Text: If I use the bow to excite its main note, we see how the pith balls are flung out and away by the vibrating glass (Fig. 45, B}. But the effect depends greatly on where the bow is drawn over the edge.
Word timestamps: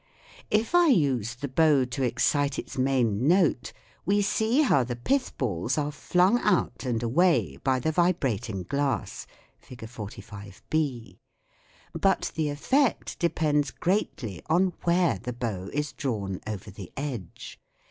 If 0.49 0.73
I 0.73 0.87
use 0.87 1.35
the 1.35 1.47
bow 1.47 1.85
to 1.85 2.01
excite 2.01 2.57
its 2.57 2.75
main 2.75 3.27
note, 3.27 3.71
we 4.03 4.23
see 4.23 4.63
how 4.63 4.83
the 4.83 4.95
pith 4.95 5.37
balls 5.37 5.77
are 5.77 5.91
flung 5.91 6.39
out 6.39 6.85
and 6.85 7.03
away 7.03 7.57
by 7.63 7.79
the 7.79 7.91
vibrating 7.91 8.63
glass 8.63 9.27
(Fig. 9.59 9.87
45, 9.87 10.63
B}. 10.71 11.19
But 11.93 12.31
the 12.33 12.49
effect 12.49 13.19
depends 13.19 13.69
greatly 13.69 14.41
on 14.49 14.73
where 14.85 15.19
the 15.19 15.33
bow 15.33 15.69
is 15.71 15.93
drawn 15.93 16.41
over 16.47 16.71
the 16.71 16.91
edge. 16.97 17.59